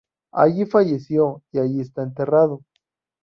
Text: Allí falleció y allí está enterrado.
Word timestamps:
Allí 0.31 0.65
falleció 0.65 1.43
y 1.51 1.59
allí 1.59 1.79
está 1.79 2.01
enterrado. 2.01 2.63